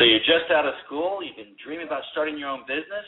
[0.00, 3.04] So you're just out of school, you've been dreaming about starting your own business.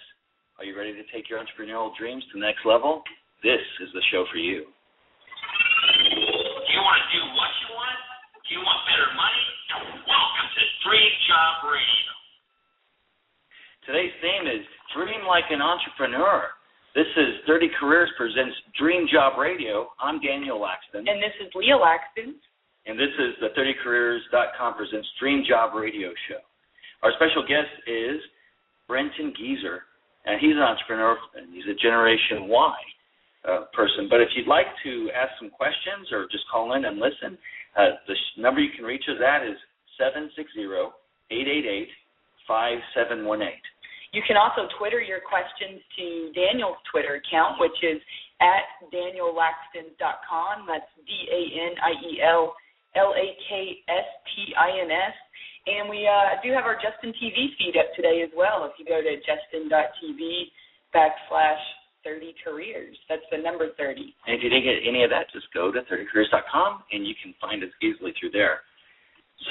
[0.61, 3.01] Are you ready to take your entrepreneurial dreams to the next level?
[3.41, 4.69] This is the show for you.
[4.69, 7.97] Do you want to do what you want?
[8.45, 9.49] Do you want better money?
[10.05, 12.13] Welcome to Dream Job Radio.
[13.89, 14.61] Today's theme is
[14.93, 16.53] Dream Like an Entrepreneur.
[16.93, 19.89] This is 30 Careers Presents Dream Job Radio.
[19.97, 21.09] I'm Daniel Laxton.
[21.09, 22.37] And this is Leah Laxton.
[22.85, 26.45] And this is the 30careers.com presents Dream Job Radio Show.
[27.03, 28.23] Our special guest is
[28.87, 29.83] Brenton Gieser,
[30.25, 32.75] and he's an entrepreneur, and he's a Generation Y
[33.49, 34.07] uh, person.
[34.09, 37.37] But if you'd like to ask some questions or just call in and listen,
[37.77, 39.59] uh, the sh- number you can reach us at is
[41.31, 41.87] 760-888-5718.
[44.13, 47.99] You can also Twitter your questions to Daniel's Twitter account, which is
[48.41, 50.67] at danielaxton.com.
[50.69, 52.55] That's D-A-N-I-E-L
[52.95, 55.15] L-A-K-S-T-I-N-S.
[55.67, 58.67] And we uh, do have our Justin TV feed up today as well.
[58.67, 60.51] If you go to justin.tv
[60.91, 61.63] backslash
[62.03, 64.03] 30 careers, that's the number 30.
[64.27, 67.31] And if you didn't get any of that, just go to 30careers.com and you can
[67.39, 68.67] find us easily through there.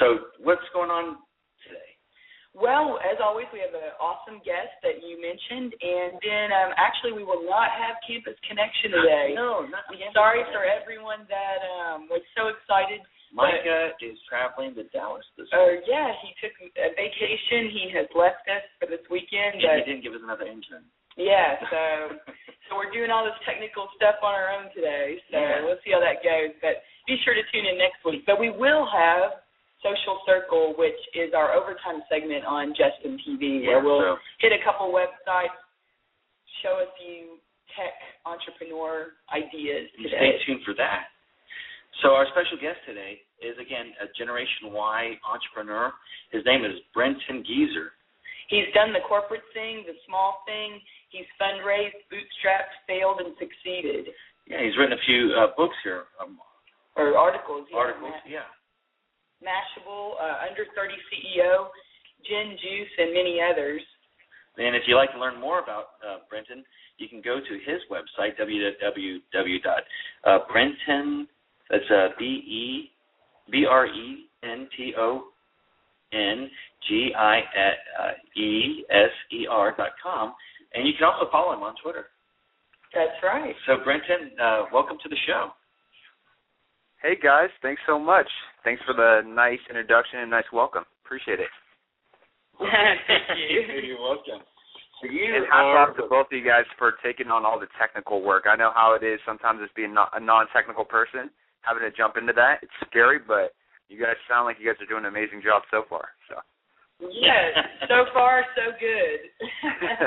[0.00, 1.16] So, what's going on
[1.64, 1.92] today?
[2.52, 7.16] Well, as always, we have an awesome guest that you mentioned, and then um, actually
[7.16, 9.32] we will not have Campus Connection today.
[9.32, 13.00] No, not I'm sorry for everyone that um, was so excited
[13.32, 15.88] Micah is traveling to Dallas this Oh uh, week.
[15.88, 17.72] yeah, he took a vacation.
[17.72, 19.56] He has left us for this weekend.
[19.56, 20.84] And he didn't give us another intern.
[21.16, 21.80] Yeah, so
[22.68, 25.16] so we're doing all this technical stuff on our own today.
[25.32, 25.64] So Yeah.
[25.64, 26.52] we'll see how that goes.
[26.60, 28.24] But be sure to tune in next week.
[28.28, 29.40] But we will have
[29.80, 34.52] Social Circle, which is our overtime segment on Justin TV, Yeah, where we'll so hit
[34.54, 35.56] a couple websites,
[36.62, 37.40] show a few
[37.74, 37.96] tech
[38.28, 40.14] entrepreneur ideas today.
[40.14, 41.08] stay tuned for that.
[42.02, 45.92] So our special guest today is again a Generation Y entrepreneur.
[46.34, 47.90] His name is Brenton Gieser.
[48.50, 50.80] He's done the corporate thing, the small thing.
[51.14, 54.08] He's fundraised, bootstrapped, failed, and succeeded.
[54.50, 56.40] Yeah, he's written a few uh, books here, um,
[56.96, 57.68] Or articles.
[57.70, 58.10] yeah, articles.
[58.10, 58.46] Ma- Yeah.
[59.40, 61.70] Mashable, uh, Under 30 CEO,
[62.28, 63.80] Gen Juice, and many others.
[64.58, 66.62] And if you'd like to learn more about uh, Brenton,
[66.98, 71.28] you can go to his website www.brenton.
[71.72, 72.90] That's uh, B E
[73.50, 75.24] B R E N T O
[76.12, 76.50] N
[76.86, 77.40] G I
[78.36, 80.34] E S E R dot com,
[80.74, 82.06] and you can also follow him on Twitter.
[82.94, 83.54] That's right.
[83.66, 85.48] So Brenton, uh, welcome to the show.
[87.02, 88.28] Hey guys, thanks so much.
[88.64, 90.84] Thanks for the nice introduction and nice welcome.
[91.04, 91.48] Appreciate it.
[92.60, 93.80] Thank you.
[93.82, 94.44] You're welcome.
[95.00, 97.66] So you And hats off to both of you guys for taking on all the
[97.80, 98.44] technical work.
[98.46, 101.28] I know how it is sometimes as being a non-technical person,
[101.62, 102.60] having to jump into that.
[102.62, 103.54] It's scary, but
[103.88, 106.14] you guys sound like you guys are doing an amazing job so far.
[106.28, 106.36] So.
[107.00, 107.58] Yes,
[107.88, 109.20] so far so good.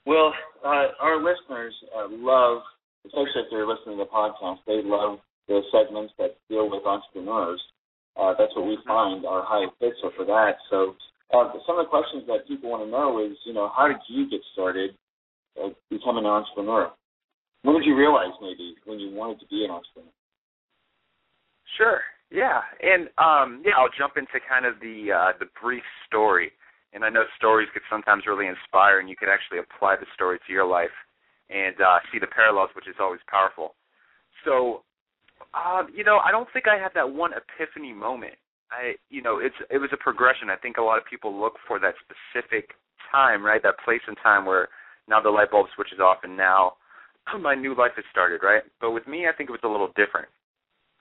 [0.05, 0.33] Well,
[0.65, 2.61] uh, our listeners uh, love,
[3.05, 7.61] especially if they're listening to the podcast, they love the segments that deal with entrepreneurs.
[8.17, 10.57] Uh, that's what we find our high fits are for that.
[10.69, 10.95] So
[11.33, 14.01] uh, some of the questions that people want to know is, you know, how did
[14.09, 14.91] you get started
[15.61, 16.91] uh, becoming an entrepreneur?
[17.63, 20.09] When did you realize maybe when you wanted to be an entrepreneur?
[21.77, 22.01] Sure.
[22.31, 26.51] Yeah, and um, yeah, I'll jump into kind of the uh, the brief story.
[26.93, 30.39] And I know stories could sometimes really inspire, and you could actually apply the story
[30.45, 30.91] to your life
[31.49, 33.75] and uh, see the parallels, which is always powerful.
[34.43, 34.83] So,
[35.53, 38.35] uh, you know, I don't think I had that one epiphany moment.
[38.71, 40.49] I, you know, it's it was a progression.
[40.49, 42.71] I think a lot of people look for that specific
[43.11, 43.61] time, right?
[43.63, 44.69] That place and time where
[45.07, 46.73] now the light bulb switches off, and now
[47.39, 48.63] my new life has started, right?
[48.79, 50.27] But with me, I think it was a little different.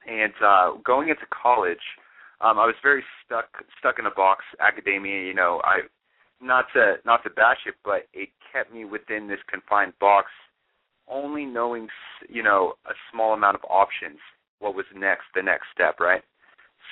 [0.07, 1.81] And uh, going into college,
[2.41, 3.45] um, I was very stuck
[3.79, 4.43] stuck in a box.
[4.59, 5.81] Academia, you know, I
[6.41, 10.27] not to not to bash it, but it kept me within this confined box,
[11.07, 14.17] only knowing s- you know a small amount of options.
[14.59, 15.25] What was next?
[15.35, 16.23] The next step, right?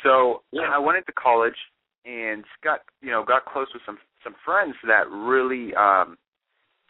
[0.03, 0.69] So Yeah.
[0.71, 1.57] I went into college
[2.05, 6.17] and got you know got close with some some friends that really um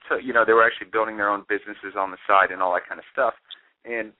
[0.09, 2.73] so you know they were actually building their own businesses on the side and all
[2.73, 3.33] that kind of stuff.
[3.85, 4.11] And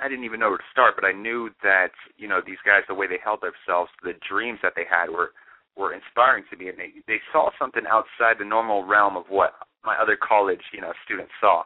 [0.00, 2.82] I didn't even know where to start but I knew that you know these guys
[2.88, 5.36] the way they held themselves the dreams that they had were
[5.76, 6.68] were inspiring to me.
[6.72, 10.80] And they they saw something outside the normal realm of what my other college you
[10.80, 11.62] know students saw.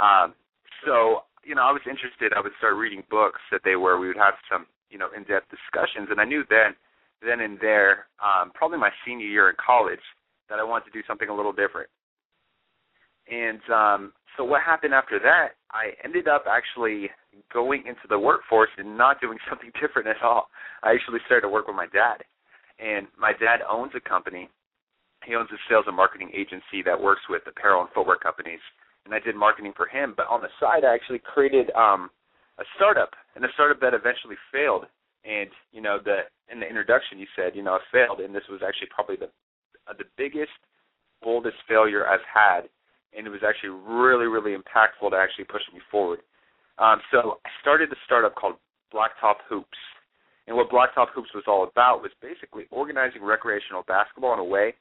[0.00, 0.34] Um
[0.84, 2.32] so you know I was interested.
[2.32, 4.00] I would start reading books that they were.
[4.00, 6.08] We would have some you know in-depth discussions.
[6.10, 6.72] And I knew then
[7.20, 10.02] then and there um probably my senior year in college
[10.48, 11.90] that I wanted to do something a little different
[13.30, 17.10] and um, so what happened after that, I ended up actually
[17.52, 20.48] going into the workforce and not doing something different at all.
[20.82, 22.24] I actually started to work with my dad.
[22.78, 24.48] And my dad owns a company.
[25.24, 28.60] He owns a sales and marketing agency that works with apparel and footwear companies.
[29.06, 30.12] And I did marketing for him.
[30.14, 32.10] But on the side, I actually created um,
[32.58, 34.84] a startup, and a startup that eventually failed.
[35.24, 38.46] And you know, the in the introduction, you said, you know, it failed, and this
[38.50, 39.30] was actually probably the
[39.88, 40.54] uh, the biggest,
[41.22, 42.68] boldest failure I've had,
[43.16, 46.20] and it was actually really, really impactful to actually push me forward.
[46.78, 48.56] Um, so I started a startup called
[48.92, 49.78] Blacktop Hoops,
[50.46, 54.74] and what Blacktop Hoops was all about was basically organizing recreational basketball in a way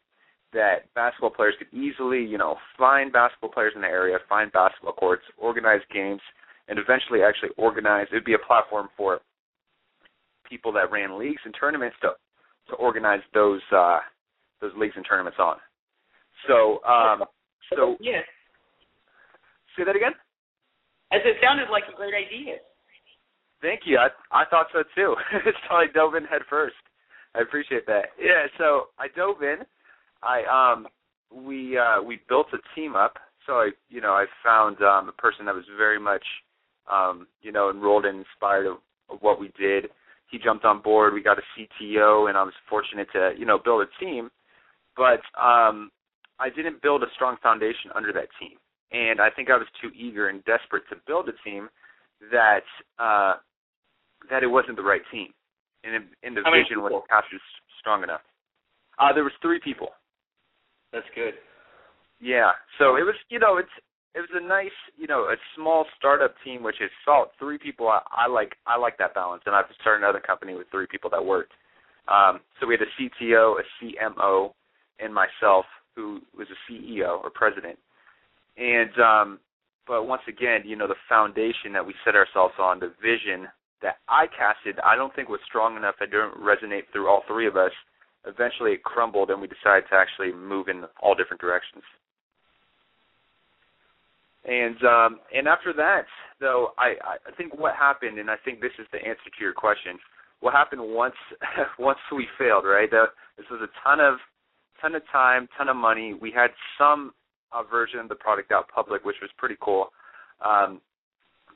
[0.53, 4.93] that basketball players could easily, you know, find basketball players in the area, find basketball
[4.93, 6.21] courts, organize games,
[6.67, 8.07] and eventually actually organize.
[8.11, 9.19] It would be a platform for
[10.49, 12.11] people that ran leagues and tournaments to
[12.69, 13.99] to organize those uh,
[14.61, 15.57] those leagues and tournaments on.
[16.47, 17.23] So, um,
[17.73, 18.21] so yeah.
[19.77, 20.13] Say that again.
[21.11, 22.55] As it sounded like a great idea.
[23.61, 23.97] Thank you.
[23.97, 25.15] I I thought so too.
[25.69, 26.75] so I dove in head first.
[27.35, 28.05] I appreciate that.
[28.19, 28.47] Yeah.
[28.57, 29.57] So I dove in.
[30.23, 30.87] I um
[31.31, 33.17] we uh we built a team up.
[33.45, 36.23] So I you know I found um a person that was very much
[36.91, 38.77] um you know enrolled and inspired of,
[39.09, 39.85] of what we did.
[40.31, 41.13] He jumped on board.
[41.13, 44.29] We got a CTO, and I was fortunate to you know build a team.
[44.95, 45.91] But um
[46.39, 48.57] I didn't build a strong foundation under that team
[48.91, 51.69] and I think I was too eager and desperate to build a team
[52.31, 52.65] that
[52.99, 53.35] uh,
[54.29, 55.27] that it wasn't the right team,
[55.83, 57.41] and, and the How vision wasn't captured
[57.79, 58.21] strong enough.
[58.97, 59.89] Uh, there was three people.
[60.93, 61.33] That's good.
[62.21, 63.73] Yeah, so it was you know it's
[64.13, 67.29] it was a nice you know a small startup team which is solid.
[67.37, 70.67] Three people I, I like I like that balance, and I've started another company with
[70.71, 71.53] three people that worked.
[72.07, 74.51] Um, so we had a CTO, a CMO,
[74.99, 77.77] and myself who was a CEO or president
[78.57, 79.39] and um,
[79.87, 83.47] but once again, you know, the foundation that we set ourselves on, the vision
[83.81, 85.95] that I casted, I don't think was strong enough.
[86.01, 87.71] It didn't resonate through all three of us.
[88.25, 91.83] Eventually, it crumbled, and we decided to actually move in all different directions.
[94.45, 96.05] And um, and after that,
[96.39, 96.95] though, I
[97.27, 99.99] I think what happened, and I think this is the answer to your question.
[100.39, 101.15] What happened once
[101.79, 102.89] once we failed, right?
[102.89, 103.05] The,
[103.37, 104.17] this was a ton of
[104.85, 106.13] ton of time, ton of money.
[106.13, 107.11] We had some
[107.51, 109.87] uh, version of the product out public, which was pretty cool.
[110.45, 110.81] Um,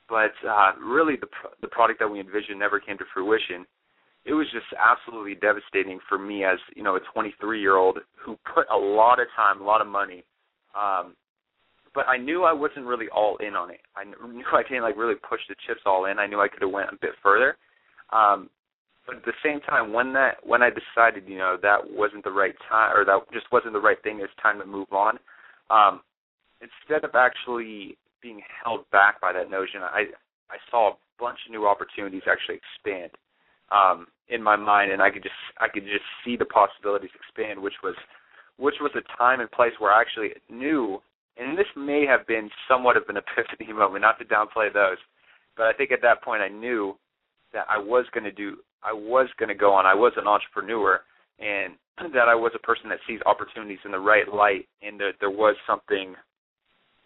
[0.07, 3.65] but uh, really, the pr- the product that we envisioned never came to fruition.
[4.25, 8.37] It was just absolutely devastating for me as you know a 23 year old who
[8.53, 10.23] put a lot of time, a lot of money.
[10.75, 11.15] Um,
[11.93, 13.81] but I knew I wasn't really all in on it.
[13.95, 16.17] I knew I didn't like really push the chips all in.
[16.19, 17.57] I knew I could have went a bit further.
[18.11, 18.49] Um,
[19.09, 22.31] but at the same time, when that when I decided, you know, that wasn't the
[22.31, 25.17] right time, or that just wasn't the right thing, it's time to move on
[25.69, 26.01] um,
[26.61, 30.11] instead of actually being held back by that notion, I
[30.49, 33.11] I saw a bunch of new opportunities actually expand
[33.71, 37.61] um, in my mind, and I could just I could just see the possibilities expand,
[37.61, 37.95] which was
[38.57, 41.01] which was a time and place where I actually knew,
[41.37, 44.97] and this may have been somewhat of an epiphany moment, not to downplay those,
[45.55, 46.97] but I think at that point I knew
[47.53, 50.27] that I was going to do, I was going to go on, I was an
[50.27, 51.01] entrepreneur,
[51.39, 51.73] and
[52.13, 55.31] that I was a person that sees opportunities in the right light, and that there
[55.31, 56.15] was something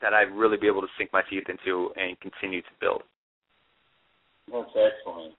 [0.01, 3.03] that I'd really be able to sink my teeth into and continue to build.
[4.51, 5.33] That's excellent.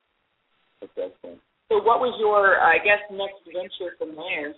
[0.80, 1.40] That's excellent.
[1.68, 4.54] So, what was your, I guess, next venture from there?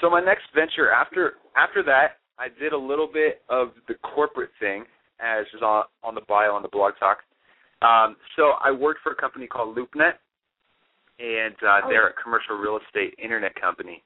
[0.00, 4.50] So my next venture after after that, I did a little bit of the corporate
[4.60, 4.84] thing,
[5.20, 7.18] as is on on the bio on the blog talk.
[7.82, 10.18] Um, so I worked for a company called LoopNet,
[11.18, 11.88] and uh, oh.
[11.88, 14.02] they're a commercial real estate internet company.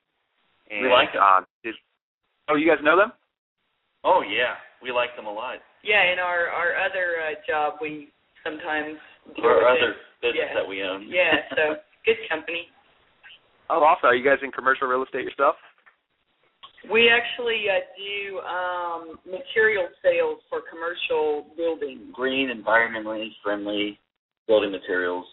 [0.71, 1.23] And, we like them.
[1.23, 1.75] Um, is,
[2.49, 3.13] oh, you guys know them?
[4.05, 5.63] Oh yeah, we like them a lot.
[5.85, 8.09] Yeah, in our our other uh, job, we
[8.43, 8.99] sometimes
[9.43, 10.55] our other business yeah.
[10.55, 11.07] that we own.
[11.09, 12.67] Yeah, so good company.
[13.71, 15.57] Oh, also, are you guys in commercial real estate yourself?
[16.91, 22.11] We actually uh, do um, material sales for commercial buildings.
[22.13, 23.99] Green, environmentally friendly
[24.49, 25.27] building materials.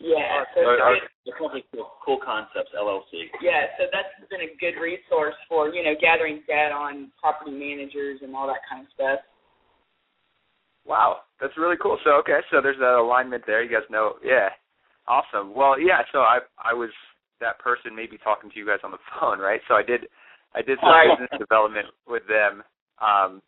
[0.00, 0.44] Yeah.
[0.54, 1.64] So our, our, the company
[2.04, 3.28] Cool Concepts LLC.
[3.42, 8.20] Yeah, so that's been a good resource for you know gathering data on property managers
[8.22, 9.20] and all that kind of stuff.
[10.86, 11.98] Wow, that's really cool.
[12.04, 13.62] So okay, so there's that alignment there.
[13.62, 14.48] You guys know, yeah,
[15.06, 15.54] awesome.
[15.54, 16.06] Well, yeah.
[16.12, 16.90] So I I was
[17.40, 19.60] that person maybe talking to you guys on the phone, right?
[19.66, 20.06] So I did
[20.54, 22.62] I did some business development with them.
[23.00, 23.42] Um,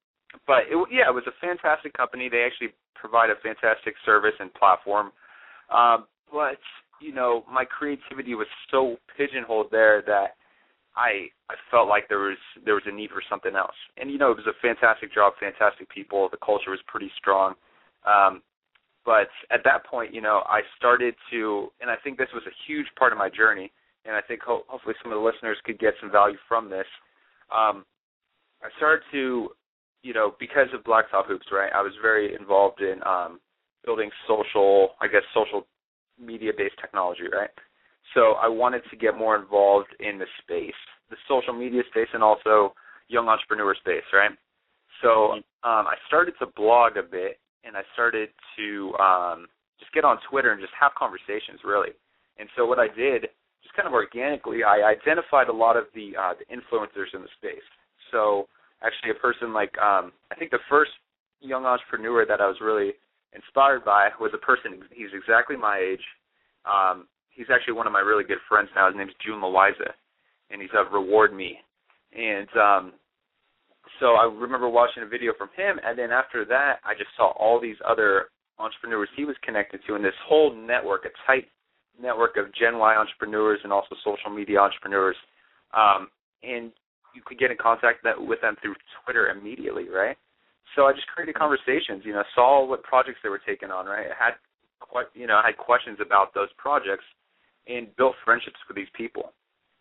[0.46, 2.28] but it, yeah, it was a fantastic company.
[2.28, 5.12] They actually provide a fantastic service and platform.
[5.74, 6.60] Um, but
[7.00, 10.36] you know, my creativity was so pigeonholed there that
[10.96, 13.74] I I felt like there was there was a need for something else.
[13.96, 16.28] And you know, it was a fantastic job, fantastic people.
[16.30, 17.54] The culture was pretty strong.
[18.06, 18.42] Um,
[19.04, 22.54] but at that point, you know, I started to, and I think this was a
[22.66, 23.72] huge part of my journey.
[24.04, 26.86] And I think ho- hopefully some of the listeners could get some value from this.
[27.50, 27.84] Um,
[28.62, 29.50] I started to,
[30.02, 31.70] you know, because of Blacktop Hoops, right?
[31.74, 33.40] I was very involved in um,
[33.84, 35.66] building social, I guess, social
[36.18, 37.50] media-based technology, right?
[38.14, 40.74] So I wanted to get more involved in the space,
[41.10, 42.74] the social media space, and also
[43.08, 44.30] young entrepreneur space, right?
[45.02, 49.46] So um, I started to blog a bit, and I started to um,
[49.78, 51.90] just get on Twitter and just have conversations, really.
[52.38, 53.28] And so what I did,
[53.62, 57.32] just kind of organically, I identified a lot of the uh, the influencers in the
[57.38, 57.64] space.
[58.10, 58.48] So
[58.82, 60.90] actually, a person like um, I think the first
[61.40, 62.92] young entrepreneur that I was really
[63.34, 64.80] inspired by was a person.
[64.92, 66.04] He's exactly my age.
[66.64, 68.88] Um, he's actually one of my really good friends now.
[68.88, 69.92] His name's Jun Loayza,
[70.50, 71.58] and he's at Reward Me.
[72.12, 72.92] And um,
[74.00, 77.32] so I remember watching a video from him, and then after that, I just saw
[77.38, 78.26] all these other
[78.58, 81.46] entrepreneurs he was connected to, and this whole network, a tight
[82.00, 85.16] network of Gen Y entrepreneurs and also social media entrepreneurs.
[85.74, 86.08] Um,
[86.42, 86.72] and
[87.14, 90.16] you could get in contact that, with them through Twitter immediately, right?
[90.76, 94.06] So I just created conversations, you know, saw what projects they were taking on, right?
[94.06, 94.34] I had
[95.14, 97.04] you know, I had questions about those projects
[97.68, 99.32] and built friendships with these people.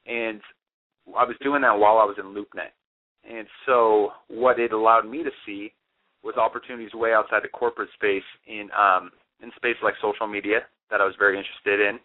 [0.05, 0.41] And
[1.17, 2.73] I was doing that while I was in LoopNet.
[3.27, 5.73] And so what it allowed me to see
[6.23, 9.11] was opportunities way outside the corporate space in um
[9.41, 10.59] in space like social media
[10.91, 11.99] that I was very interested in.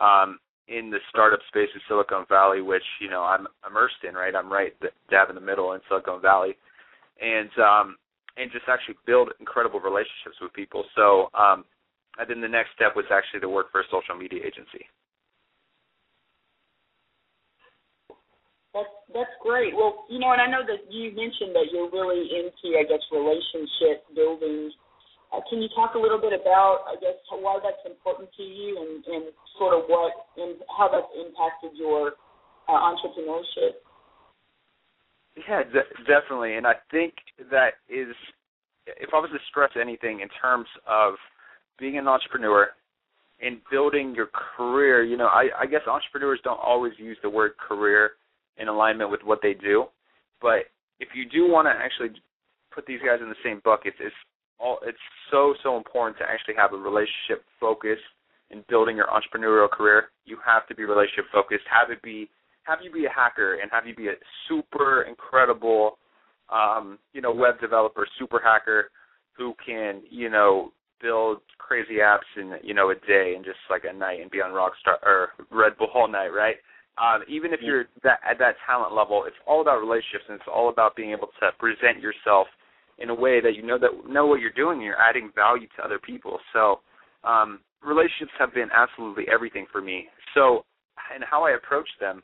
[0.00, 0.38] Um
[0.68, 4.34] in the startup space of Silicon Valley, which, you know, I'm immersed in, right?
[4.34, 4.72] I'm right
[5.10, 6.56] dab in the middle in Silicon Valley.
[7.20, 7.96] And um
[8.36, 10.84] and just actually build incredible relationships with people.
[10.96, 11.64] So um
[12.18, 14.86] and then the next step was actually to work for a social media agency.
[18.74, 19.74] That's that's great.
[19.74, 23.02] Well, you know, and I know that you mentioned that you're really into, I guess,
[23.10, 24.70] relationship building.
[25.32, 28.78] Uh, can you talk a little bit about, I guess, why that's important to you,
[28.78, 29.24] and, and
[29.58, 32.12] sort of what and how that's impacted your
[32.68, 33.78] uh, entrepreneurship?
[35.48, 37.14] Yeah, de- definitely, and I think
[37.50, 38.14] that is,
[38.86, 41.14] if I was to stress anything in terms of
[41.78, 42.68] being an entrepreneur
[43.40, 47.52] and building your career, you know, I, I guess entrepreneurs don't always use the word
[47.56, 48.12] career
[48.58, 49.86] in alignment with what they do.
[50.42, 50.66] But
[50.98, 52.20] if you do want to actually
[52.74, 54.14] put these guys in the same bucket, it's
[54.60, 54.98] all it's
[55.30, 57.98] so so important to actually have a relationship focus
[58.50, 60.10] in building your entrepreneurial career.
[60.24, 61.64] You have to be relationship focused.
[61.70, 62.28] Have it be
[62.64, 64.14] have you be a hacker and have you be a
[64.48, 65.98] super incredible
[66.50, 68.90] um, you know, web developer, super hacker
[69.32, 73.84] who can, you know, build crazy apps in, you know, a day and just like
[73.88, 76.56] a night and be on Rockstar or Red Bull all night, right?
[76.98, 80.50] Um, even if you're that, at that talent level, it's all about relationships and it's
[80.52, 82.48] all about being able to present yourself
[83.00, 84.80] in a way that you know that know what you're doing.
[84.80, 86.38] You're adding value to other people.
[86.52, 86.80] So
[87.24, 90.06] um, relationships have been absolutely everything for me.
[90.34, 90.64] So
[91.14, 92.22] and how I approach them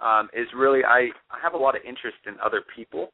[0.00, 3.10] um, is really I, I have a lot of interest in other people.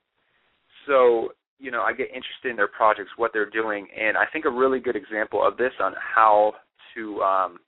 [0.87, 4.45] So you know I get interested in their projects, what they're doing, and I think
[4.45, 6.55] a really good example of this on how
[6.95, 7.59] to um,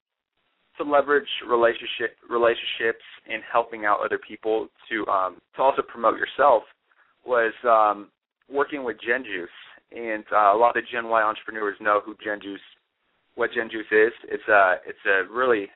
[0.78, 6.62] to leverage relationship relationships and helping out other people to um, to also promote yourself
[7.25, 8.09] was um,
[8.50, 9.49] working with Gen Juice.
[9.93, 12.61] And uh, a lot of the Gen Y entrepreneurs know who Gen Juice,
[13.35, 14.12] what Gen Juice is.
[14.29, 15.69] It's a it's a really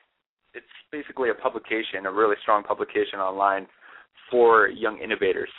[0.52, 3.66] it's basically a publication, a really strong publication online
[4.30, 5.50] for young innovators,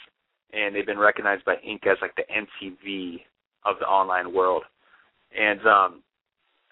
[0.54, 1.88] and they've been recognized by Inc.
[1.88, 3.22] as like the MTV
[3.66, 4.64] of the online world.
[5.38, 6.04] And um,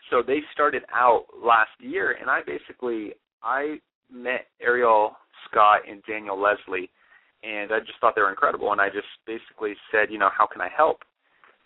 [0.10, 3.80] so they started out last year, and I basically I
[4.12, 5.16] met Ariel
[5.50, 6.90] Scott and Daniel Leslie,
[7.44, 10.46] and I just thought they were incredible, and I just basically said, you know, how
[10.46, 11.00] can I help?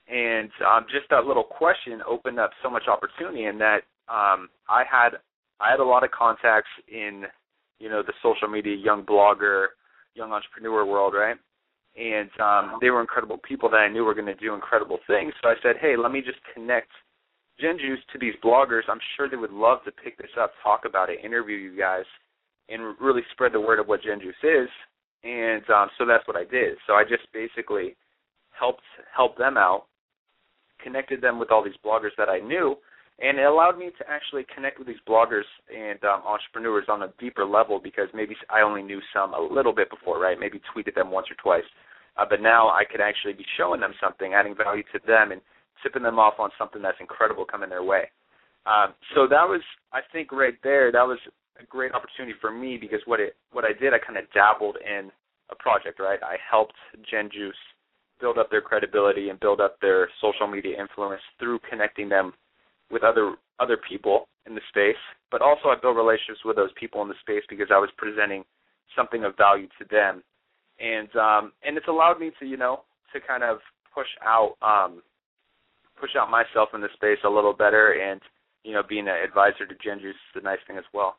[0.08, 4.84] And um, just that little question opened up so much opportunity, and that um, I
[4.90, 5.18] had
[5.60, 7.24] I had a lot of contacts in
[7.80, 9.68] you know the social media, young blogger,
[10.16, 11.38] young entrepreneur world, right?
[11.96, 15.32] And um, they were incredible people that I knew were going to do incredible things.
[15.44, 16.90] So I said, hey, let me just connect
[17.60, 20.82] Gen Juice to these bloggers, I'm sure they would love to pick this up, talk
[20.86, 22.06] about it, interview you guys,
[22.70, 24.70] and really spread the word of what Gen Juice is.
[25.24, 26.78] And um, so that's what I did.
[26.86, 27.96] So I just basically
[28.58, 28.84] helped
[29.16, 29.86] help them out,
[30.84, 32.76] connected them with all these bloggers that I knew,
[33.20, 37.14] and it allowed me to actually connect with these bloggers and um, entrepreneurs on a
[37.20, 40.40] deeper level because maybe I only knew some a little bit before, right?
[40.40, 41.68] Maybe tweeted them once or twice,
[42.18, 45.42] uh, but now I could actually be showing them something, adding value to them, and
[45.82, 48.10] tipping them off on something that's incredible coming their way.
[48.66, 49.62] Um, so that was,
[49.92, 50.92] I think, right there.
[50.92, 51.20] That was
[51.60, 54.78] a great opportunity for me because what it what I did, I kind of dabbled
[54.84, 55.12] in
[55.50, 56.00] a project.
[56.00, 56.76] Right, I helped
[57.10, 57.56] Gen Juice
[58.20, 62.34] build up their credibility and build up their social media influence through connecting them
[62.92, 65.00] with other other people in the space,
[65.32, 68.44] but also I built relationships with those people in the space because I was presenting
[68.96, 70.24] something of value to them,
[70.80, 72.82] and um, and it's allowed me to you know
[73.14, 73.60] to kind of
[73.94, 75.02] push out um,
[76.00, 78.22] push out myself in the space a little better, and
[78.64, 81.18] you know being an advisor to Gen Juice is a nice thing as well.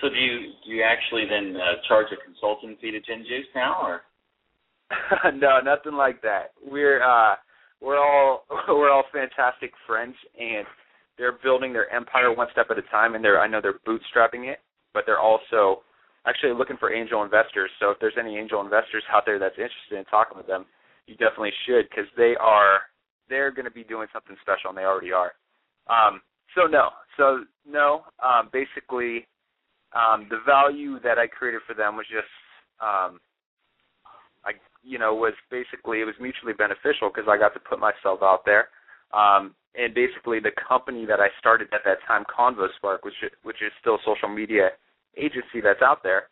[0.00, 3.46] So do you do you actually then uh, charge a consulting fee to Gen Juice
[3.54, 4.02] now, or?
[5.34, 6.52] no, nothing like that.
[6.64, 7.36] We're uh
[7.80, 10.66] we're all we're all fantastic friends and
[11.16, 14.50] they're building their empire one step at a time and they're I know they're bootstrapping
[14.50, 14.58] it,
[14.94, 15.82] but they're also
[16.26, 17.70] actually looking for angel investors.
[17.80, 20.66] So if there's any angel investors out there that's interested in talking with them,
[21.06, 22.80] you definitely should because they are
[23.28, 25.32] they're going to be doing something special and they already are.
[25.88, 26.20] Um
[26.54, 26.90] so no.
[27.16, 29.26] So no, um basically
[29.94, 32.32] um the value that I created for them was just
[32.80, 33.20] um
[34.44, 34.52] I
[34.82, 38.44] you know was basically it was mutually beneficial because I got to put myself out
[38.44, 38.68] there.
[39.12, 43.72] Um, and basically, the company that I started at that time, ConvoSpark, which which is
[43.80, 44.70] still a social media
[45.16, 46.24] agency that's out there,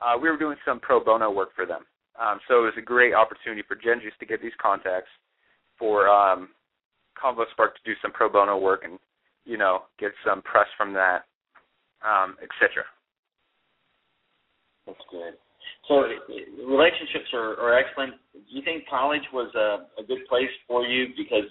[0.00, 1.82] uh, we were doing some pro bono work for them.
[2.20, 5.08] Um, so it was a great opportunity for Gen Juice to get these contacts,
[5.78, 6.50] for um,
[7.22, 8.98] ConvoSpark to do some pro bono work and
[9.44, 11.24] you know get some press from that,
[12.06, 12.84] um, etc.
[14.86, 15.34] That's good.
[15.88, 16.04] So
[16.66, 18.14] relationships are, are excellent.
[18.32, 21.48] Do you think college was a, a good place for you because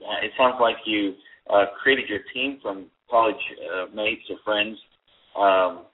[0.00, 1.14] uh, it sounds like you
[1.50, 4.78] uh, created your team from college uh, mates or friends?
[5.36, 5.86] Um,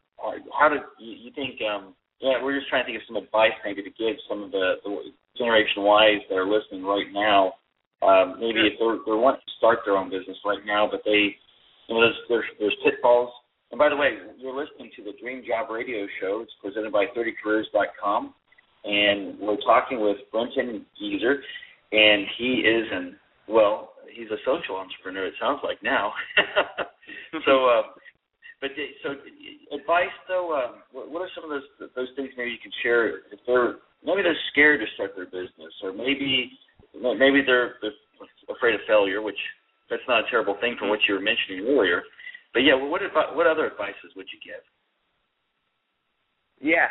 [0.58, 1.60] how did you, you think?
[1.62, 4.50] Um, yeah, we're just trying to think of some advice maybe to give some of
[4.50, 7.54] the, the Generation Ys that are listening right now.
[8.02, 11.34] Um, maybe if they're, they're wanting to start their own business right now, but they,
[11.86, 13.30] you know, there's there's, there's pitfalls
[13.70, 16.40] and by the way, you're listening to the Dream Job Radio Show.
[16.42, 18.34] It's presented by 30careers.com.
[18.84, 21.36] And we're talking with Brenton Gieser.
[21.92, 23.16] And he is an,
[23.48, 26.12] well, he's a social entrepreneur, it sounds like now.
[27.46, 27.82] so, uh,
[28.60, 28.70] but
[29.02, 29.14] so
[29.70, 33.38] advice though, um, what are some of those those things maybe you can share if
[33.46, 36.50] they're maybe they're scared to start their business, or maybe
[36.94, 37.94] maybe they're, they're
[38.50, 39.38] afraid of failure, which
[39.88, 42.02] that's not a terrible thing for what you were mentioning earlier.
[42.52, 43.00] But yeah, what
[43.34, 44.62] what other advices would you give?
[46.60, 46.88] Yeah,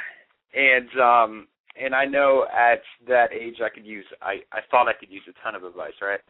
[0.53, 1.47] and um,
[1.81, 5.23] and I know at that age I could use I I thought I could use
[5.27, 6.21] a ton of advice, right?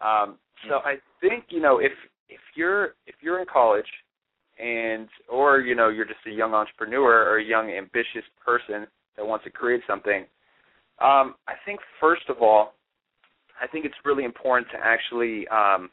[0.00, 1.92] Um, so I think you know if
[2.28, 3.86] if you're if you're in college
[4.58, 9.26] and or you know you're just a young entrepreneur or a young ambitious person that
[9.26, 10.24] wants to create something,
[11.00, 12.74] um, I think first of all,
[13.60, 15.90] I think it's really important to actually um,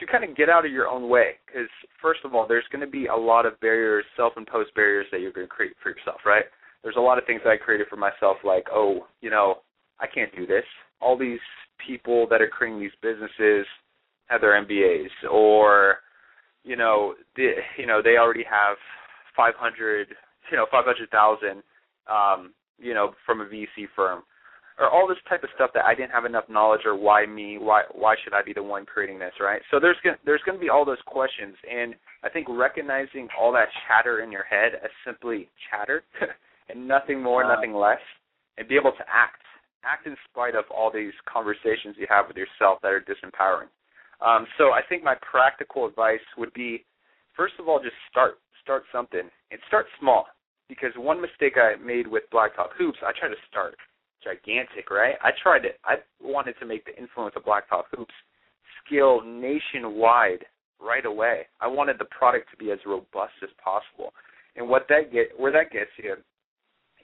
[0.00, 1.68] to kind of get out of your own way because
[2.00, 5.32] first of all there's going to be a lot of barriers self-imposed barriers that you're
[5.32, 6.44] going to create for yourself right?
[6.82, 9.56] There's a lot of things that i created for myself like oh you know
[10.00, 10.64] i can't do this.
[11.00, 11.40] All these
[11.86, 13.66] people that are creating these businesses
[14.26, 15.98] have their mbas or
[16.64, 18.76] you know the, you know they already have
[19.36, 20.08] 500
[20.50, 21.62] you know 500,000
[22.10, 24.22] um you know from a vc firm
[24.78, 27.58] or all this type of stuff that I didn't have enough knowledge or why me
[27.58, 29.62] why why should I be the one creating this right?
[29.70, 33.52] So there's gonna, there's going to be all those questions and I think recognizing all
[33.52, 36.02] that chatter in your head as simply chatter
[36.68, 38.02] and nothing more nothing less
[38.58, 39.42] and be able to act
[39.84, 43.68] act in spite of all these conversations you have with yourself that are disempowering.
[44.24, 46.84] Um, so I think my practical advice would be
[47.36, 50.26] first of all just start start something and start small
[50.68, 53.76] because one mistake I made with Blacktop Hoops I tried to start
[54.22, 55.16] gigantic, right?
[55.22, 58.14] I tried to, I wanted to make the influence of Blacktop Hoops
[58.84, 60.44] scale nationwide
[60.80, 61.46] right away.
[61.60, 64.12] I wanted the product to be as robust as possible.
[64.56, 66.14] And what that get, where that gets you,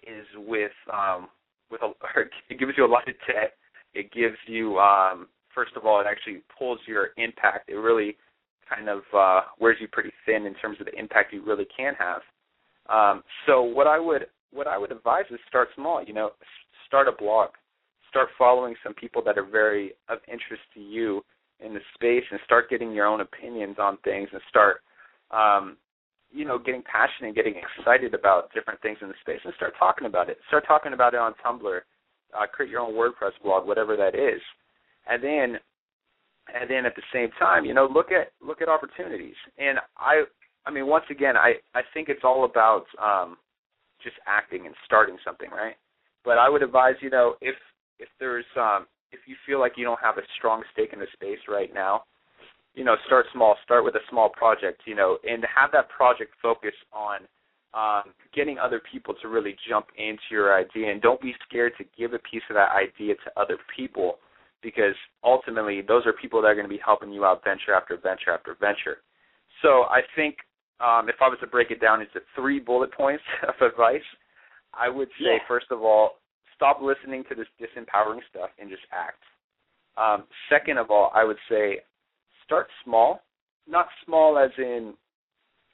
[0.03, 1.29] is with um,
[1.71, 1.93] with a,
[2.51, 3.55] it gives you a lot of debt.
[3.93, 7.69] It gives you, um, first of all, it actually pulls your impact.
[7.69, 8.17] It really
[8.69, 11.95] kind of uh, wears you pretty thin in terms of the impact you really can
[11.99, 12.23] have.
[12.89, 16.03] Um, so what I would what I would advise is start small.
[16.05, 16.31] You know,
[16.91, 17.51] start a blog,
[18.09, 21.23] start following some people that are very of interest to you
[21.61, 24.81] in the space, and start getting your own opinions on things, and start,
[25.31, 25.77] um,
[26.33, 29.75] you know, getting passionate, and getting excited about different things in the space, and start
[29.79, 30.39] talking about it.
[30.49, 31.81] Start talking about it on Tumblr,
[32.37, 34.41] uh, create your own WordPress blog, whatever that is,
[35.09, 35.61] and then,
[36.59, 39.37] and then at the same time, you know, look at look at opportunities.
[39.59, 40.25] And I,
[40.67, 43.37] I mean, once again, I I think it's all about um,
[44.03, 45.77] just acting and starting something, right?
[46.25, 47.57] But I would advise, you know, if
[47.99, 51.07] if there's um if you feel like you don't have a strong stake in the
[51.15, 52.05] space right now,
[52.75, 56.33] you know, start small, start with a small project, you know, and have that project
[56.41, 57.21] focus on
[57.75, 61.85] um, getting other people to really jump into your idea and don't be scared to
[61.97, 64.19] give a piece of that idea to other people
[64.63, 67.97] because ultimately those are people that are going to be helping you out venture after
[67.97, 68.99] venture after venture.
[69.63, 70.37] So I think
[70.81, 74.03] um, if I was to break it down into three bullet points of advice,
[74.75, 75.39] I would say yeah.
[75.49, 76.13] first of all,
[76.55, 79.23] stop listening to this disempowering stuff and just act.
[79.97, 81.79] Um, second of all, I would say
[82.45, 83.23] start small,
[83.69, 84.95] not small as in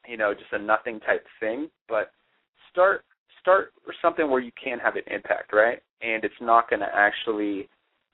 [0.07, 2.11] you know just a nothing type thing, but
[2.71, 3.05] start
[3.41, 5.79] start something where you can have an impact, right?
[6.03, 7.69] And it's not going to actually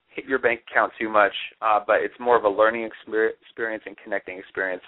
[0.09, 3.97] hit your bank account too much, uh, but it's more of a learning experience and
[4.05, 4.83] connecting experience.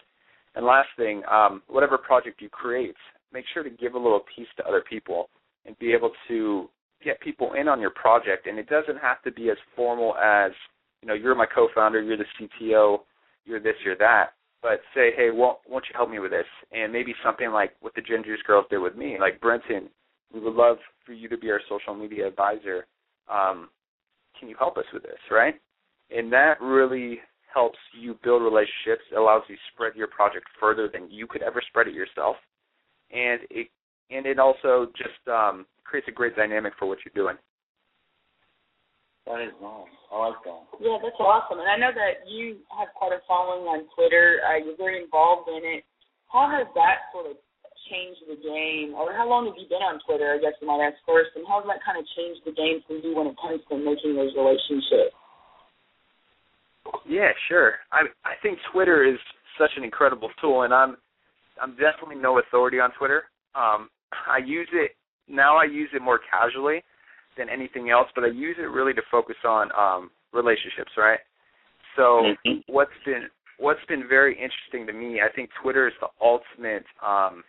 [0.54, 2.94] And last thing, um, whatever project you create,
[3.32, 5.28] make sure to give a little piece to other people
[5.66, 6.68] and be able to
[7.04, 8.46] get people in on your project.
[8.46, 10.52] And it doesn't have to be as formal as,
[11.02, 13.00] you know, you're my co-founder, you're the CTO,
[13.44, 14.30] you're this, you're that.
[14.62, 16.46] But say, hey, won't, won't you help me with this?
[16.72, 19.90] And maybe something like what the Gen Juice Girls did with me, like Brenton,
[20.32, 22.86] we would love for you to be our social media advisor.
[23.30, 23.68] Um,
[24.38, 25.54] can you help us with this, right?
[26.10, 27.18] And that really
[27.52, 31.62] helps you build relationships, allows you to spread your project further than you could ever
[31.68, 32.36] spread it yourself.
[33.12, 33.68] And it
[34.10, 37.36] and it also just um, creates a great dynamic for what you're doing.
[39.26, 39.88] That is nice.
[40.12, 40.62] I like that.
[40.84, 41.56] Yeah, that's awesome.
[41.56, 44.44] And I know that you have quite a following on Twitter.
[44.44, 45.82] Uh, you're very involved in it.
[46.28, 47.40] How has that sort of
[47.88, 48.92] changed the game?
[48.92, 51.48] Or how long have you been on Twitter, I guess I might ask first, and
[51.48, 54.12] how has that kind of changed the game for you when it comes to making
[54.12, 55.16] those relationships?
[57.08, 57.80] Yeah, sure.
[57.92, 59.18] I I think Twitter is
[59.58, 60.96] such an incredible tool and I'm
[61.60, 63.24] I'm definitely no authority on Twitter.
[63.54, 63.88] Um
[64.28, 64.92] I use it
[65.28, 66.82] now I use it more casually
[67.36, 71.20] than anything else, but I use it really to focus on um relationships, right?
[71.96, 72.60] So mm-hmm.
[72.66, 77.44] what's been what's been very interesting to me, I think Twitter is the ultimate um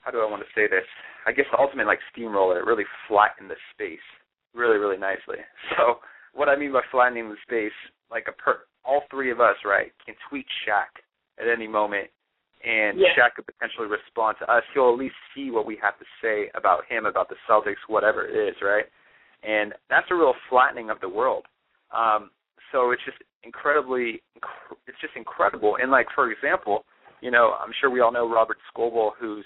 [0.00, 0.86] how do I want to say this?
[1.26, 2.58] I guess the ultimate like steamroller.
[2.58, 4.02] It really flattened the space
[4.54, 5.38] really, really nicely.
[5.76, 5.98] So
[6.34, 7.76] what I mean by flattening the space,
[8.10, 10.90] like a per all three of us, right, can tweet Shaq
[11.38, 12.08] at any moment
[12.64, 13.08] and yeah.
[13.18, 14.62] Shaq could potentially respond to us.
[14.72, 18.26] He'll at least see what we have to say about him, about the Celtics, whatever
[18.26, 18.84] it is, right?
[19.42, 21.46] And that's a real flattening of the world.
[21.90, 22.30] Um,
[22.70, 24.22] so it's just incredibly,
[24.86, 25.76] it's just incredible.
[25.80, 26.84] And like for example,
[27.20, 29.44] you know, I'm sure we all know Robert Scoble, who's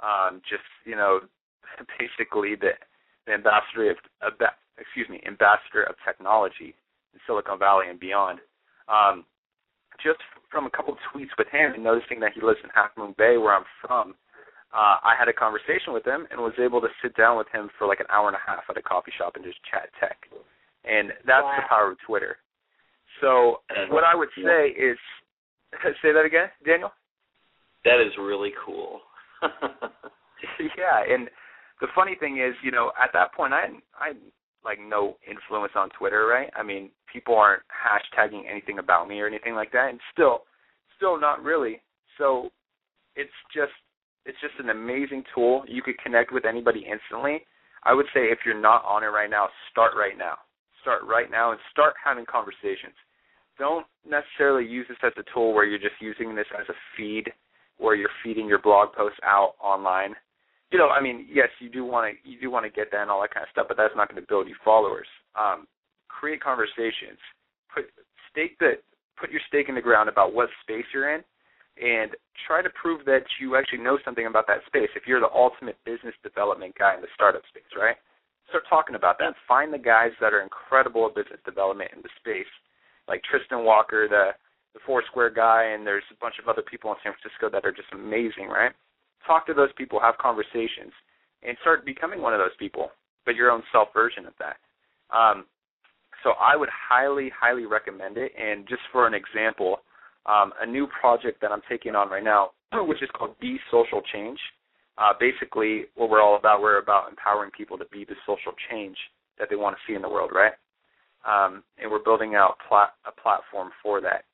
[0.00, 1.20] um, just you know,
[1.98, 2.72] basically the,
[3.26, 4.32] the ambassador of, of
[4.78, 6.74] excuse me, ambassador of technology
[7.14, 8.40] in Silicon Valley and beyond.
[8.88, 9.24] Um,
[10.02, 12.90] just from a couple of tweets with him and noticing that he lives in Half
[12.96, 14.14] Moon Bay, where I'm from,
[14.74, 17.70] uh, I had a conversation with him and was able to sit down with him
[17.78, 20.18] for like an hour and a half at a coffee shop and just chat tech.
[20.84, 21.58] And that's wow.
[21.58, 22.36] the power of Twitter.
[23.20, 24.98] So what I would say is,
[26.02, 26.90] say that again, Daniel.
[27.84, 29.00] That is really cool.
[29.42, 31.28] yeah, and
[31.80, 34.12] the funny thing is, you know, at that point, I I
[34.64, 36.50] like no influence on Twitter, right?
[36.56, 40.42] I mean, people aren't hashtagging anything about me or anything like that, and still,
[40.96, 41.82] still not really.
[42.18, 42.50] So,
[43.16, 43.72] it's just
[44.26, 45.64] it's just an amazing tool.
[45.68, 47.44] You could connect with anybody instantly.
[47.84, 50.38] I would say if you're not on it right now, start right now.
[50.80, 52.96] Start right now and start having conversations.
[53.58, 57.30] Don't necessarily use this as a tool where you're just using this as a feed
[57.78, 60.14] where you're feeding your blog posts out online
[60.72, 63.02] you know, I mean, yes, you do want to you do want to get that
[63.02, 65.06] and all that kind of stuff, but that's not going to build you followers.
[65.38, 65.66] Um,
[66.08, 67.18] create conversations.
[67.72, 67.90] Put
[68.30, 68.78] stake the
[69.18, 71.22] put your stake in the ground about what space you're in,
[71.80, 72.10] and
[72.46, 74.90] try to prove that you actually know something about that space.
[74.96, 77.96] If you're the ultimate business development guy in the startup space, right?
[78.48, 79.34] Start talking about that.
[79.48, 82.50] Find the guys that are incredible at business development in the space,
[83.08, 84.34] like Tristan Walker, the
[84.74, 87.70] the Foursquare guy, and there's a bunch of other people in San Francisco that are
[87.70, 88.74] just amazing, right?
[89.26, 90.92] Talk to those people, have conversations,
[91.42, 92.90] and start becoming one of those people,
[93.26, 94.56] but your own self version of that.
[95.14, 95.44] Um,
[96.22, 98.32] so I would highly, highly recommend it.
[98.40, 99.80] And just for an example,
[100.26, 104.00] um, a new project that I'm taking on right now, which is called Be Social
[104.12, 104.38] Change.
[104.96, 108.96] Uh, basically, what we're all about, we're about empowering people to be the social change
[109.38, 110.52] that they want to see in the world, right?
[111.26, 114.24] Um, and we're building out plat- a platform for that.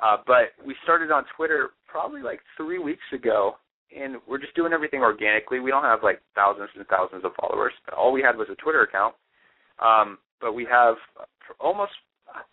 [0.00, 3.56] Uh, but we started on Twitter probably like three weeks ago,
[3.96, 5.60] and we're just doing everything organically.
[5.60, 7.72] We don't have like thousands and thousands of followers.
[7.96, 9.14] All we had was a Twitter account,
[9.82, 10.96] um, but we have
[11.60, 11.92] almost,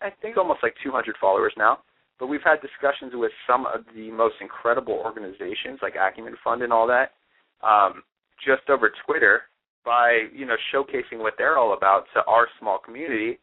[0.00, 1.80] I think, almost like 200 followers now.
[2.18, 6.72] But we've had discussions with some of the most incredible organizations, like Acumen Fund and
[6.72, 7.12] all that,
[7.62, 8.02] um,
[8.44, 9.42] just over Twitter
[9.84, 13.38] by you know showcasing what they're all about to our small community,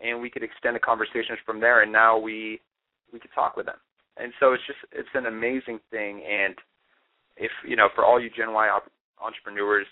[0.00, 1.82] and we could extend the conversations from there.
[1.82, 2.60] And now we
[3.12, 3.76] we could talk with them.
[4.16, 6.54] And so it's just it's an amazing thing and
[7.36, 8.68] if you know, for all you Gen Y
[9.20, 9.86] entrepreneurs,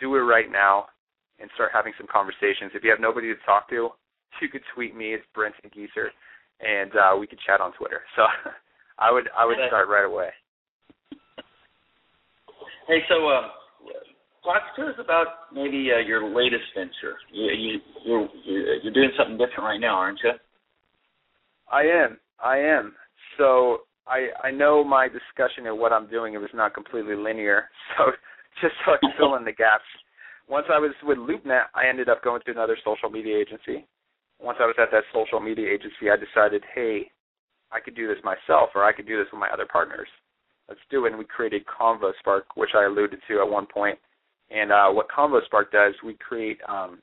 [0.00, 0.86] do it right now
[1.40, 2.72] and start having some conversations.
[2.74, 3.90] If you have nobody to talk to,
[4.42, 5.14] you could tweet me.
[5.14, 6.08] It's Brenton Gieser,
[6.60, 8.00] and uh, we could chat on Twitter.
[8.16, 8.22] So
[8.98, 10.28] I would I would start right away.
[12.86, 13.48] Hey, so uh,
[14.44, 17.16] talk to us about maybe uh, your latest venture.
[17.32, 18.28] You, you you're
[18.82, 20.32] you're doing something different right now, aren't you?
[21.70, 22.18] I am.
[22.42, 22.94] I am.
[23.38, 27.68] So I I know my discussion of what I'm doing it was not completely linear.
[27.98, 28.12] So
[28.60, 29.88] just so I fill in the gaps.
[30.48, 33.86] Once I was with LoopNet, I ended up going to another social media agency.
[34.40, 37.10] Once I was at that social media agency, I decided, hey,
[37.70, 40.08] I could do this myself, or I could do this with my other partners.
[40.68, 41.10] Let's do it.
[41.10, 43.98] And we created Convo Spark, which I alluded to at one point.
[44.50, 47.00] And uh, what Convo Spark does, we create, um,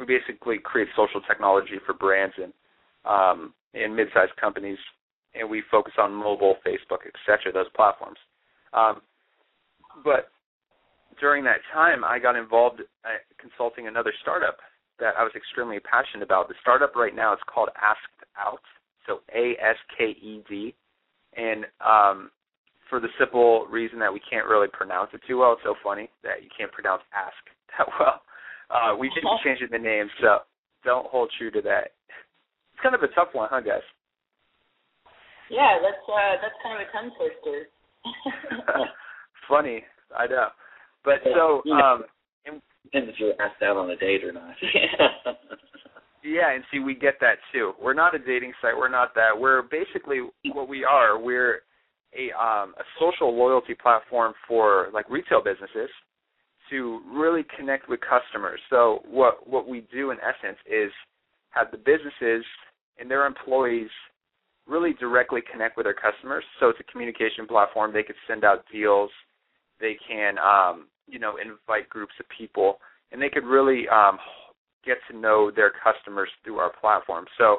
[0.00, 2.52] we basically create social technology for brands and
[3.04, 4.78] um, and mid-sized companies
[5.34, 8.18] and we focus on mobile, Facebook, etc., those platforms.
[8.72, 9.02] Um,
[10.04, 10.28] but
[11.20, 14.58] during that time, I got involved uh, consulting another startup
[14.98, 16.48] that I was extremely passionate about.
[16.48, 18.62] The startup right now is called Asked Out,
[19.06, 20.74] so A S K E D,
[21.36, 22.30] and um,
[22.88, 25.54] for the simple reason that we can't really pronounce it too well.
[25.54, 27.34] It's so funny that you can't pronounce ask
[27.78, 28.22] that well.
[28.70, 30.38] Uh, we didn't change the name, so
[30.84, 31.92] don't hold true to that.
[32.08, 33.82] It's kind of a tough one, huh, guys?
[35.50, 37.68] Yeah, that's uh, that's kind of a tongue twister.
[39.48, 39.84] Funny,
[40.16, 40.48] I know.
[41.04, 42.04] But so, um,
[42.84, 44.54] depends if you're asked out on a date or not.
[46.24, 47.72] yeah, and see, we get that too.
[47.80, 48.76] We're not a dating site.
[48.76, 49.38] We're not that.
[49.38, 50.20] We're basically
[50.52, 51.20] what we are.
[51.20, 51.60] We're
[52.16, 55.90] a um, a social loyalty platform for like retail businesses
[56.70, 58.60] to really connect with customers.
[58.70, 60.90] So what what we do in essence is
[61.50, 62.44] have the businesses
[62.98, 63.90] and their employees
[64.66, 66.44] really directly connect with their customers.
[66.60, 67.92] So it's a communication platform.
[67.92, 69.10] They could send out deals.
[69.80, 72.78] They can, um, you know, invite groups of people,
[73.12, 74.18] and they could really um,
[74.84, 77.26] get to know their customers through our platform.
[77.38, 77.58] So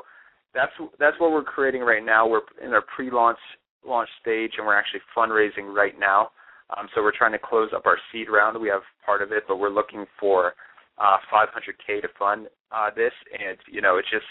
[0.54, 2.28] that's that's what we're creating right now.
[2.28, 3.38] We're in our pre-launch
[3.86, 6.32] launch stage, and we're actually fundraising right now.
[6.76, 8.60] Um, so we're trying to close up our seed round.
[8.60, 10.54] We have part of it, but we're looking for
[10.98, 14.26] uh, 500k to fund uh, this, and you know, it's just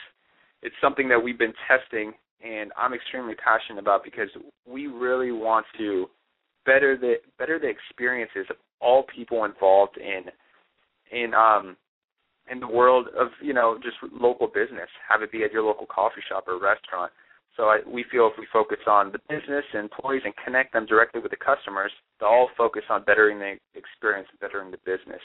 [0.63, 4.29] it's something that we've been testing and I'm extremely passionate about because
[4.67, 6.07] we really want to
[6.67, 10.25] better the better the experiences of all people involved in
[11.17, 11.77] in um
[12.51, 15.87] in the world of you know just local business have it be at your local
[15.87, 17.13] coffee shop or restaurant.
[17.57, 20.87] So I, we feel if we focus on the business and employees and connect them
[20.87, 25.23] directly with the customers they'll all focus on bettering the experience bettering the business.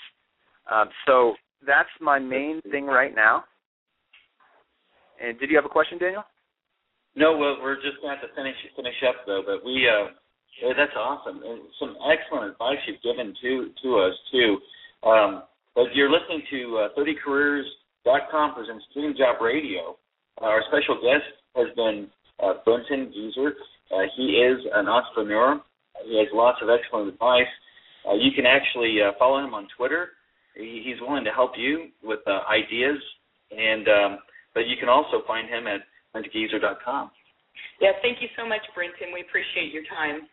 [0.71, 1.33] Um, so
[1.65, 3.45] that's my main thing right now.
[5.21, 6.23] And did you have a question daniel
[7.15, 9.41] no, we're just going to have to finish finish up though.
[9.45, 10.13] But we, uh,
[10.77, 14.57] that's awesome, and some excellent advice you've given to to us too.
[15.07, 15.43] Um,
[15.75, 19.95] but you're listening to uh, 30careers.com presents Dream Job Radio.
[20.41, 21.23] Uh, our special guest
[21.55, 22.07] has been
[22.43, 23.51] uh, Brenton Gieser.
[23.91, 25.61] Uh, he is an entrepreneur.
[26.05, 27.49] He has lots of excellent advice.
[28.07, 30.09] Uh, you can actually uh, follow him on Twitter.
[30.55, 32.97] He, he's willing to help you with uh, ideas,
[33.51, 34.19] and um,
[34.53, 35.81] but you can also find him at
[36.15, 37.11] BrentGieser.com.
[37.81, 39.13] Yeah, thank you so much, Brenton.
[39.13, 40.27] We appreciate your time.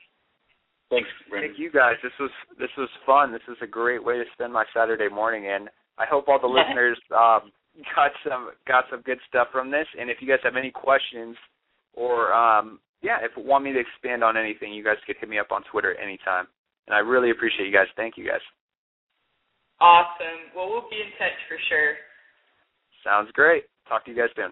[0.91, 1.51] Thanks, Brenton.
[1.51, 1.95] Thank you guys.
[2.03, 3.33] This was this was fun.
[3.33, 6.47] This is a great way to spend my Saturday morning, and I hope all the
[6.51, 7.51] listeners um,
[7.95, 9.87] got some got some good stuff from this.
[9.99, 11.37] And if you guys have any questions
[11.95, 15.29] or um, yeah, if you want me to expand on anything, you guys could hit
[15.29, 16.47] me up on Twitter anytime.
[16.87, 17.91] And I really appreciate you guys.
[17.97, 18.43] Thank you guys.
[19.81, 20.55] Awesome.
[20.55, 21.95] Well, we'll be in touch for sure.
[23.05, 23.65] Sounds great.
[23.89, 24.51] Talk to you guys soon.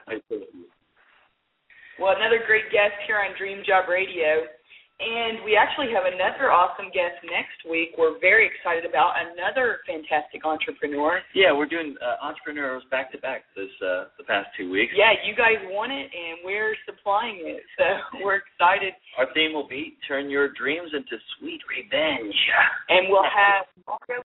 [1.98, 4.50] Well, another great guest here on Dream Job Radio.
[4.94, 7.98] And we actually have another awesome guest next week.
[7.98, 11.18] We're very excited about another fantastic entrepreneur.
[11.34, 14.94] Yeah, we're doing uh, entrepreneurs back to back this uh, the past two weeks.
[14.94, 17.86] Yeah, you guys want it, and we're supplying it, so
[18.22, 18.94] we're excited.
[19.18, 22.38] Our theme will be "Turn Your Dreams into Sweet Revenge,"
[22.94, 24.22] and we'll have Marco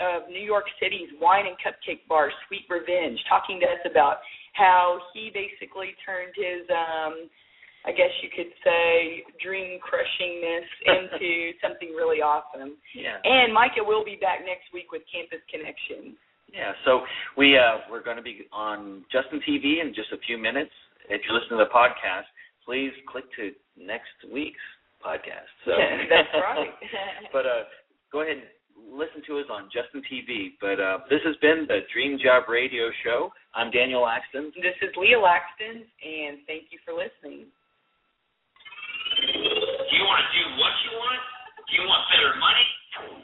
[0.00, 5.00] of New York City's wine and cupcake bar, Sweet Revenge, talking to us about how
[5.12, 7.28] he basically turned his um
[7.84, 12.78] I guess you could say dream crushingness into something really awesome.
[12.94, 13.18] Yeah.
[13.24, 16.14] And Micah will be back next week with Campus Connection.
[16.52, 17.00] Yeah, so
[17.36, 20.70] we uh we're going to be on Justin TV in just a few minutes.
[21.08, 22.28] If you're listening to the podcast,
[22.64, 24.62] please click to next week's
[25.00, 25.50] podcast.
[25.64, 25.72] So
[26.12, 26.70] that's right.
[27.32, 27.64] but uh
[28.12, 30.54] go ahead and listen to us on Justin TV.
[30.60, 33.32] But uh, this has been the Dream Job Radio Show.
[33.54, 34.52] I'm Daniel Laxton.
[34.56, 37.48] This is Leah Laxton, and thank you for listening.
[39.18, 41.22] Do you want to do what you want?
[41.68, 42.68] Do you want better money?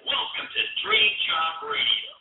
[0.05, 2.18] Welcome to Dream Job Radio.